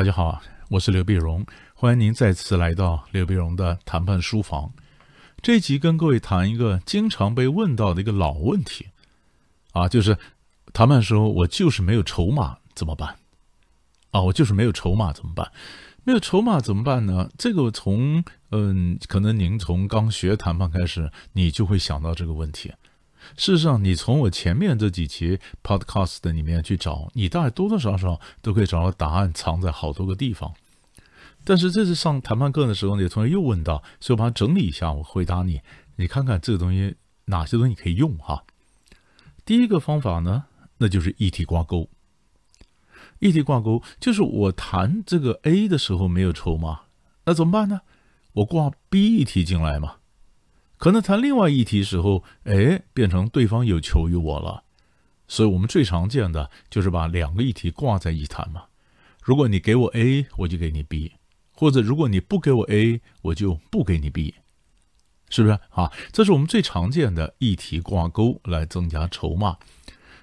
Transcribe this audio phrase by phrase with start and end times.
[0.00, 0.40] 大家好，
[0.70, 1.44] 我是刘碧荣，
[1.74, 4.72] 欢迎您再次来到刘碧荣的谈判书房。
[5.42, 8.86] 这集跟各位谈一个经常被问到的一个老问题
[9.72, 10.16] 啊，就是
[10.72, 13.16] 谈判时候我就是没有筹码怎么办？
[14.10, 15.52] 啊，我就是没有筹码怎么办？
[16.04, 17.28] 没有筹码怎么办呢？
[17.36, 22.72] 这个从嗯，可能您从刚学谈判开始，你就会想到这个问题。
[23.36, 30.52] 事实上，你从我前面这几期 podcast 里面去找，你大概多多少少都可以找到答案，藏在好多个地方。
[31.44, 35.60] 但是这次上谈判课的时候，有同学又问到，所以我把它整理一下，我回答你。
[35.96, 38.44] 你看看这个东西哪些东西可以用哈？
[39.44, 40.44] 第一个方法呢，
[40.78, 41.88] 那就是议题挂钩。
[43.20, 46.82] 议题挂钩就是我谈这个 A 的时候没有筹码，
[47.24, 47.80] 那怎么办呢？
[48.32, 49.96] 我挂 B 议题进来嘛。
[50.80, 54.64] 可能谈另外议题时候，哎，变成对方有求于我了，
[55.28, 58.62] 所以我们最常见的就是把两个议题挂在一谈嘛。
[59.22, 61.12] 如果你给我 A，我就给你 B，
[61.52, 64.36] 或者如果你不给我 A，我就不给你 B，
[65.28, 65.92] 是不是啊？
[66.12, 69.58] 这是我们最常见的议题挂钩来增加筹码。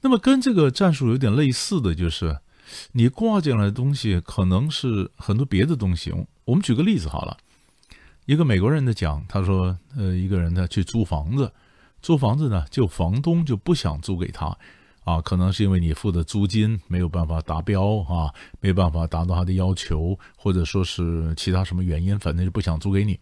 [0.00, 2.40] 那么跟这个战术有点类似的就是，
[2.94, 6.12] 你挂进来的东西可能是很多别的东西。
[6.46, 7.38] 我们举个例子好了。
[8.30, 11.52] 一个美国人的讲，他说，呃，一个人呢去租房子，
[12.00, 14.56] 租房子呢，就房东就不想租给他，
[15.02, 23.18] 啊，可能是因为你付的租金没有办法达标啊，没办法达到他的要求，或者说是其他什么原因，反正就不想租给你。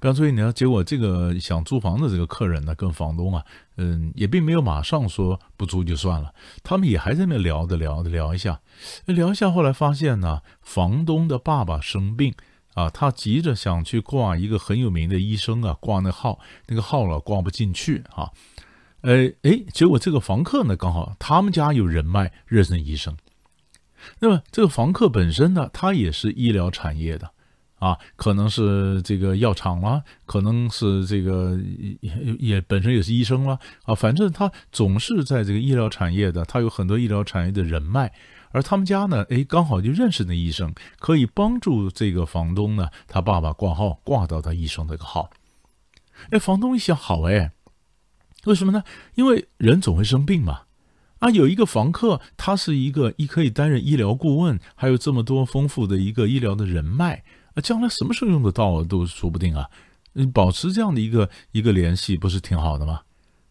[0.00, 3.44] 不想租给你呢，结果这个想租房的这个客人呢，跟房东啊，
[3.76, 6.34] 嗯，也并没有马上说不租就算了，
[6.64, 8.60] 他们也还在那聊着聊着聊一下，
[9.04, 12.34] 聊一下，后来发现呢，房东的爸爸生病。
[12.80, 16.38] 啊，他急着想去挂一个很有名的医生啊，挂那号，
[16.68, 18.30] 那个号了挂不进去啊。
[19.02, 23.14] 呃，哎，结果这个房客呢，刚好他们家有人脉，认识医生。
[24.20, 27.30] 那么这个房客本身呢，他也是医疗产业的
[27.78, 31.58] 啊，可能是这个药厂啦，可能是这个
[32.00, 38.10] 也也本身也是医生啦啊，反正他总是在这个医疗产业的，他有很多医疗产业的人脉。
[38.50, 45.30] 而他们家呢，哎，刚好就认识那医生，可以帮助这个房东呢，他爸爸挂号挂到他医生这个号。
[46.30, 47.52] 哎，房东一想，好哎，
[48.44, 48.82] 为什么呢？
[49.14, 50.62] 因为人总会生病嘛。
[51.20, 57.22] 啊，有一个房客，他是一个一可以担任医疗顾问，还有这么多丰富的一个医疗的人脉
[57.54, 59.68] 啊，将来什么时候用得到都说不定啊。
[60.14, 63.02] 嗯，保持这样的一个一个联系，不是挺好的吗？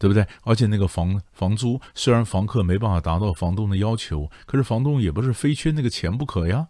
[0.00, 0.26] 对不对？
[0.44, 6.68] 而且那个房房租，虽然房客没办法达到房东的要求，可是房东也不是非缺那个钱不可呀。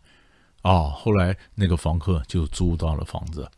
[0.63, 3.49] 啊，后来那个房客就租到了房子。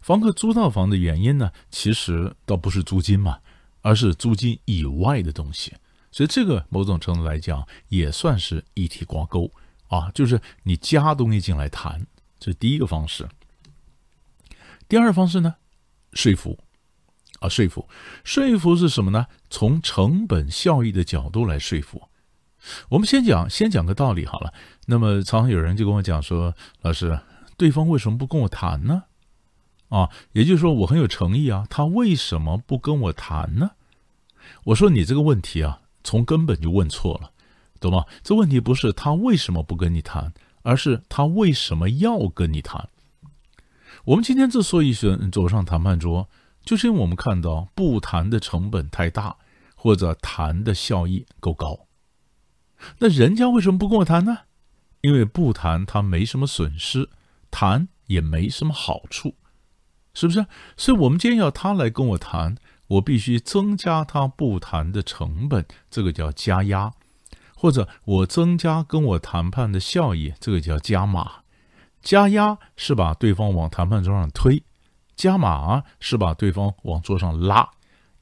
[0.00, 3.38] 房客租到房的原因呢，其实倒不是租金嘛，
[3.82, 5.74] 而是租金以外的东西。
[6.10, 9.52] 所以这个某种程度来讲，也算是一体挂钩
[9.88, 12.06] 啊，就是你加东西进来谈，
[12.40, 13.28] 这是第一个方式。
[14.88, 15.56] 第二个方式呢，
[16.14, 16.58] 说服。
[17.42, 17.88] 啊，说服，
[18.22, 19.26] 说服是什么呢？
[19.50, 22.08] 从成本效益的角度来说服。
[22.88, 24.54] 我们先讲，先讲个道理好了。
[24.86, 27.18] 那么，常常有人就跟我讲说：“老师，
[27.56, 29.02] 对方为什么不跟我谈呢？”
[29.90, 33.72] 啊，也就是说，我很有诚意啊，他为什么不跟我谈呢？
[34.66, 37.32] 我说你这个问题啊，从根本就问错了，
[37.80, 38.04] 懂吗？
[38.22, 40.32] 这问题不是他为什么不跟你谈，
[40.62, 42.88] 而是他为什么要跟你谈。
[44.04, 46.28] 我们今天之所以选走上谈判桌。
[46.64, 49.36] 就是因为我们看到不谈的成本太大，
[49.74, 51.86] 或者谈的效益够高，
[52.98, 54.38] 那人家为什么不跟我谈呢？
[55.00, 57.10] 因为不谈他没什么损失，
[57.50, 59.34] 谈也没什么好处，
[60.14, 60.46] 是不是？
[60.76, 62.56] 所以我们今天要他来跟我谈，
[62.86, 66.92] 我必须增加他不谈的成本，这个叫加压；
[67.56, 71.42] 或者我增加跟我谈判的效益，这个叫加码。
[72.00, 74.62] 加压是把对方往谈判桌上推。
[75.16, 77.70] 加码是把对方往桌上拉，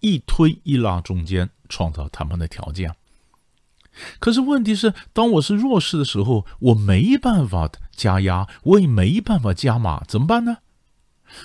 [0.01, 2.95] 一推一拉，中间创造谈判的条件。
[4.19, 10.59] 可是问题是，当我是弱势的时候，我没办法加压，我也没办法加码，怎么办呢？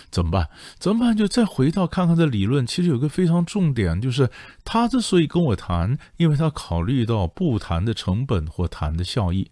[0.10, 0.50] 怎么办？
[0.80, 1.18] 怎么办？
[1.18, 4.30] 就再回到看看这理论，其实有个非常重点，就是
[4.64, 9.52] 他之所以跟我谈，因为他考虑到不谈的成本或谈的效益。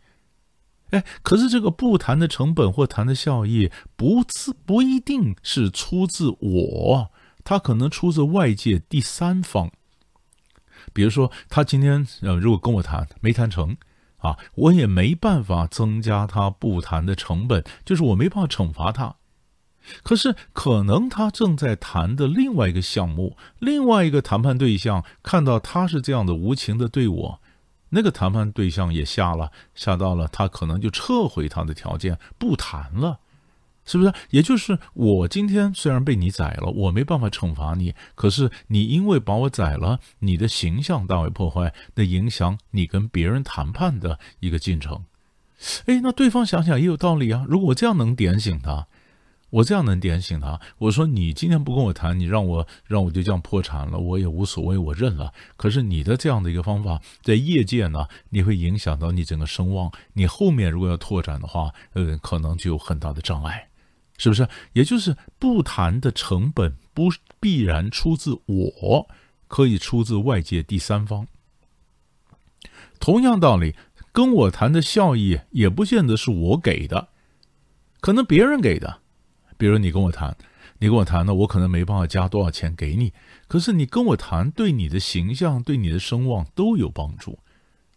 [0.94, 7.12] 哎，可是这个不谈的成本或谈的效益，不自不一定是出自我，
[7.44, 9.72] 他可能出自外界第三方。
[10.94, 13.76] 比如说，他今天呃，如果跟我谈没谈成
[14.18, 19.16] 啊，我也没办法增加他不谈的成本，就是我没办法惩罚他。
[20.04, 27.42] 可是可能他正在谈的另外一个项目，另外一个谈判对象看到他是这样的无情的对我。
[27.94, 33.20] 那个谈判对象也下了，下到了他可能就撤回他的条件，不谈了，
[33.86, 34.12] 是不是？
[34.32, 45.04] 也就是我今天虽然被你宰了，我没办法惩罚你，可是你因为把我宰了，你的形象大为破坏，那影响你跟别人谈判的一个进程。
[45.86, 47.46] 哎，那对方想想也有道理啊。
[47.48, 48.88] 如果我这样能点醒他。
[49.54, 50.60] 我这样能点醒他。
[50.80, 55.32] 我说：“你今天不跟我谈，你让我让我就这样破产了，我也无所谓，我认了。
[55.58, 59.92] 可是你的这样的一个方法，在业界呢，你会影响到你整个声望。
[60.14, 63.68] 你后面如果要拓展的话，呃，可能就有很大的障碍，
[64.18, 64.48] 是不是？
[64.74, 69.08] 也就是不谈的成本不必然出自我，
[69.48, 71.28] 可以出自外界第三方。
[73.00, 73.76] 同样道理，
[74.12, 77.10] 跟我谈的效益也不见得是我给的，
[78.02, 79.02] 可能别人给的。”
[79.64, 80.36] 比如你跟我谈，
[80.80, 83.14] 你跟我谈呢，我可能没办法加多少钱给你，
[83.48, 87.40] 可是你跟我谈，对你的形象、对你的声望都有帮助，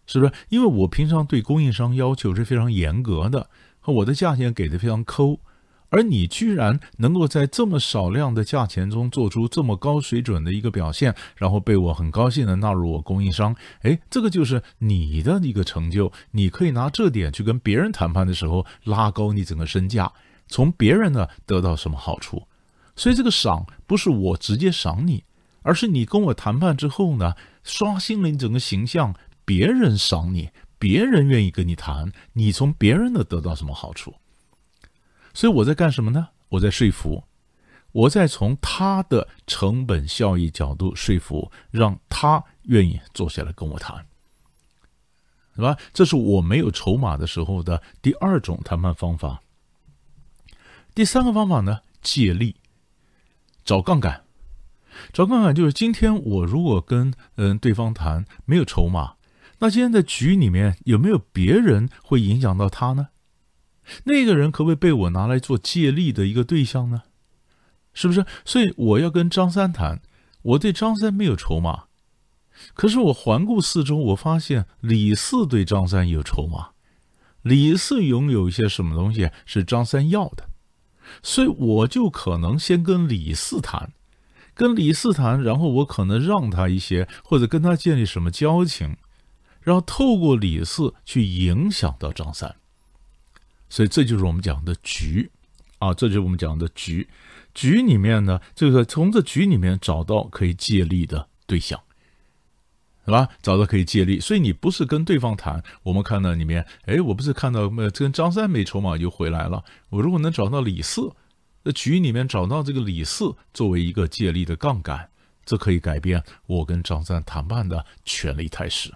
[0.07, 0.33] 是不是？
[0.49, 5.41] 因为我平常对供应商要求是非常严格的，和我的价钱给的非常抠，
[5.89, 20.13] 而你居然能够在这么少量的价钱中做出这么高水准的一个表现，然后被我很高兴的纳入我供应商，哎，这个就是你的一个成就，你可以拿这点去跟别人谈判的时候拉高你整个身价。
[20.49, 22.47] 从别人呢得到什么好处？
[22.95, 25.25] 所以这个赏不是我直接赏你，
[25.63, 29.15] 而是你跟我谈判之后呢，刷新了你整个形象，
[29.45, 34.15] 别人赏你，别人愿意跟你谈，你从别人的得到什么好处？
[35.35, 36.29] 所以我在干什么呢？
[36.49, 37.25] 我在说服，
[37.93, 44.07] 我在从他的成本效益角度说服，让他愿意坐下来跟我谈，
[45.55, 45.77] 是吧？
[45.93, 49.43] 这是我没有筹码的时候的第二种谈判方法。
[50.97, 52.57] 第三个方法呢，借力，
[53.67, 54.25] 找杠杆，
[55.13, 59.17] 找杠杆就是今天我如果跟嗯对方谈没有筹码，
[59.59, 63.09] 那今天在局里面有没有别人会影响到他呢？
[64.05, 67.03] 那个人可不可以被我拿来做借力的一个对象呢？
[67.93, 68.25] 是不是？
[68.47, 70.01] 所以我要跟张三谈，
[70.41, 71.89] 我对张三没有筹码，
[72.73, 76.71] 可是我环顾四周，我发现李四对张三有筹码，
[77.43, 80.49] 李四拥有一些什么东西是张三要的。
[81.23, 83.93] 所以我就可能先跟李四谈，
[84.55, 88.97] 跟李四谈，然后我可能让他一些，或者跟他建立什么交情，
[89.61, 92.57] 然后透过李四去影响到张三。
[93.69, 95.31] 所以这就是我们讲的局，
[95.79, 97.09] 啊，这就是我们讲的局。
[97.53, 101.81] 局里面呢，就是从这局里面找到可以借力的对象。
[103.07, 103.29] 是吧？
[103.41, 105.63] 找到可以借力，所以你不是跟对方谈。
[105.83, 109.65] 我们看到里面，哎，我不是看到这跟张三没筹码就回来了。
[109.89, 111.11] 我如果能找到李四，
[111.63, 115.09] 那局里面找到这个李四作为一个借力的杠杆，
[115.45, 118.93] 这可以改变我跟张三谈判的权力态势。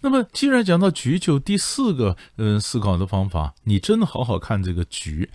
[0.00, 5.28] 那么，既然讲到局，就第四个嗯思考的方法，你真的好好看这个局，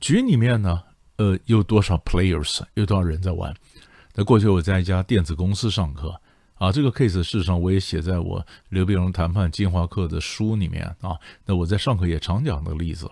[0.00, 0.84] 局里面呢，
[1.16, 3.54] 呃，有多少 players，有多少人在玩？
[4.14, 6.20] 在过去，我在一家电子公司上课
[6.54, 11.18] 啊，这个 case 事实上我也写在我刘碧荣谈判进化课的书里面啊。
[11.44, 13.10] 那我在上课也常讲这个例子，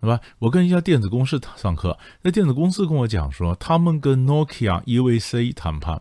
[0.00, 0.20] 是吧？
[0.38, 6.00] 我跟一家电子公司上课，那电子公司跟我讲说，他们跟 Nokia、UVC 谈判，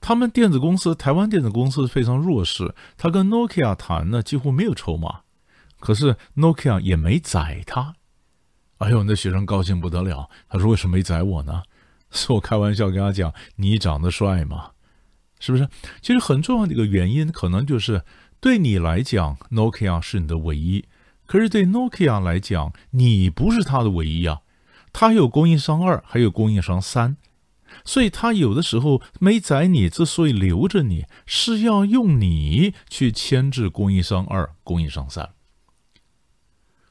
[0.00, 5.20] 他们电子公司台湾电子公司非常弱势，他跟 Nokia 谈呢几乎没有筹码，
[5.78, 7.94] 可是 Nokia 也没宰他。
[8.78, 11.62] 哎呦，那学生高兴不得了，他说为什么没宰我呢？
[12.14, 14.70] 是我开玩笑跟他讲：“你长得帅嘛？
[15.40, 15.68] 是不是？
[16.00, 18.02] 其实很重要的一个原因，可能就是
[18.40, 20.84] 对你来讲，Nokia 是你的唯一；
[21.26, 24.40] 可是对 Nokia 来讲，你不是他的唯一啊。
[24.92, 27.16] 他有供应商二，还有供应商三，
[27.84, 35.30] 所以他有的时候没宰你，之所以留着你，是要用你去牵制供应商二、供应商三。”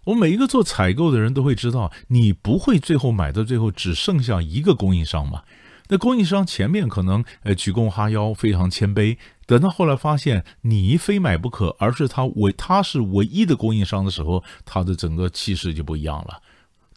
[0.05, 5.43] 我们每一个做采购的人都会知道，你不会最后买到最后只剩下一个供应商嘛？
[5.89, 16.41] 那供应商前面可能呃鞠躬哈腰，非常谦卑，等到后来发现你非买不可，而是他唯他是唯一的供应商的时候，他的整个气势就不一样了，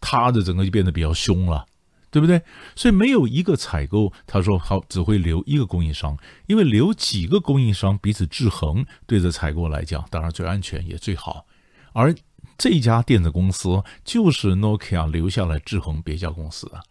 [0.01, 1.67] 他的整个就变得比较凶了，
[2.11, 2.41] 对不对？
[2.75, 11.45] 所以没有一个采购他说好只会留一个供应商，因为留几个供应商彼此制衡，对着采购来讲当然最安全也最好，
[11.93, 12.13] 而。
[12.59, 16.83] 这家电子公司就是 Nokia 留下来制衡别家公司的，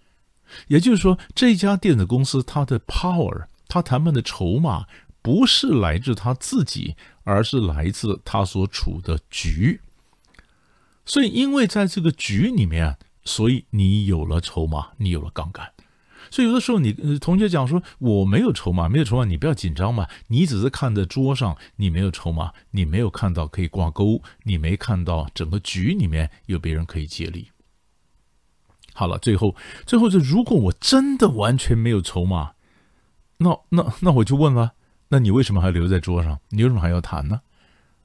[0.68, 4.86] 也就是说，这家电子公司它的 power，它谈判的筹码
[5.22, 9.82] 不是来自他自己，而是来自他所处的局。
[11.06, 15.72] 所以，因为在这个局里面，所以你有了筹码，你有了杠杆。
[16.36, 20.06] 所以有的时候你呃同学讲说我没有筹码，没有筹码，你不要紧张嘛。
[20.28, 27.52] 你只是看着桌上，你没有筹码，你没有看到可以挂钩，你没看到整个局里面有别人可以接力。
[28.94, 32.56] 好了，最后最后是如果我真的完全没有筹码，
[33.38, 34.74] 那那那我就问了，
[35.08, 36.42] 那你为什么还留在桌上？
[36.50, 37.40] 你为什么还要谈呢？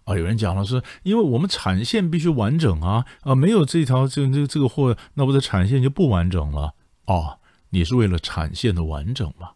[0.04, 6.74] 啊，有人讲了，是因为我们产线必须完整啊啊，没有这条这这这个货，那我的产线就不完整了
[7.06, 7.39] 哦。
[7.70, 9.50] 你是为了产线的完整吗？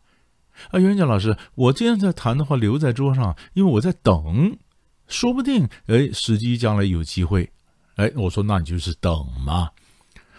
[0.70, 4.56] 啊，有人讲老师，我今天在谈的话留在桌上，因为我在等，
[5.06, 7.52] 说不定哎，时机将来有机会，
[7.96, 9.70] 哎，我说那你就是等嘛。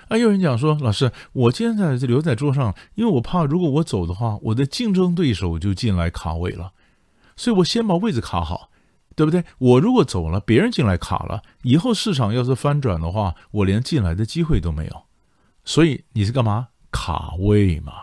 [0.07, 6.73] 啊，有人讲说老师，我今天在这留在桌上，因为我怕如果我走的话，我的竞争对手就进来卡位了，
[7.35, 8.71] 所以我先把位置卡好。
[9.17, 9.45] 对不对？
[9.59, 15.03] 我如果走了，别人进来卡了，以后市场要是翻转的话，我连进来的机会都没有。
[15.63, 16.67] 所以你是干嘛？
[16.95, 17.93] 卡位嘛。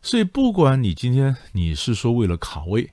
[0.00, 2.90] 所以不管你今天你是说为了卡位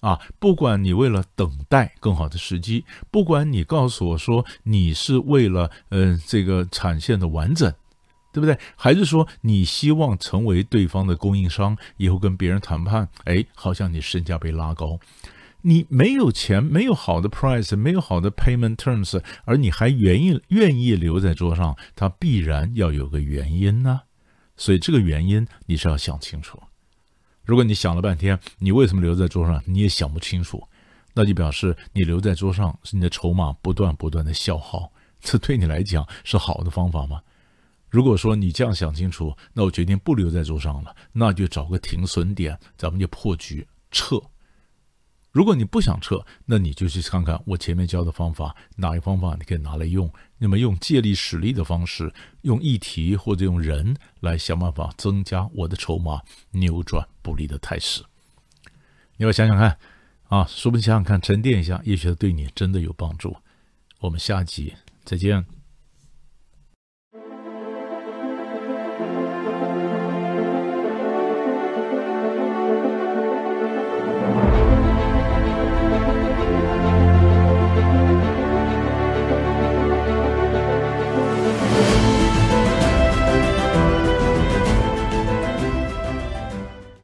[0.00, 7.70] 啊，不管你为了等待更好的时机，不管你告诉我说你是为了嗯这个产线的完整，
[8.32, 8.58] 对不对？
[8.76, 14.98] 还是说你希望成为对方的供应商，以后跟别人谈判，哎，好像你身价被拉高。
[15.60, 24.02] 你没有钱，没有好的 price，没有好的 payment terms，而你还愿意愿意留在桌上，它必然要有个原因呢。
[24.58, 26.62] 所以这个原因你是要想清楚。
[27.44, 30.62] 如果你想了半天，你为什么留在桌上，你也想不清楚，
[31.14, 34.92] 那就表示你留在桌上是你的筹码不断不断的消耗。
[35.20, 37.22] 这对你来讲是好的方法吗？
[37.88, 44.20] 如果说你这样想清楚，那我决定不留在桌上了，那就找个停损点，咱们就破局撤。
[45.38, 50.12] 如果你不想撤，那你就去看看我前面教的方法，哪一方法你可以拿来用。
[50.36, 58.02] 那么用借力使力的方式，用议题或者用人来想办法增加我的筹码，扭转不利的态势。
[59.16, 59.78] 你要想想看
[60.24, 63.36] 啊，说不定想想看，沉淀一下，也许对你真的有帮助。
[64.00, 65.57] 我们下集再见。